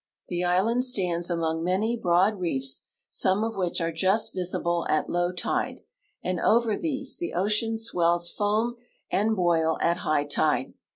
The 0.29 0.43
island 0.43 0.83
stands 0.83 1.29
among 1.29 1.63
many 1.63 1.95
broad 1.95 2.39
reefs, 2.39 2.85
some 3.07 3.43
of 3.43 3.55
which 3.55 3.79
are 3.79 3.91
just 3.91 4.33
visilde 4.33 4.87
at 4.89 5.11
low 5.11 5.31
tide, 5.31 5.81
and 6.23 6.39
over 6.39 6.75
these 6.75 7.17
the 7.19 7.33
ocean 7.35 7.77
swells 7.77 8.31
foain 8.31 8.77
and 9.11 9.35
boil 9.35 9.77
at 9.79 9.97
high 9.97 10.23
tide. 10.25 10.73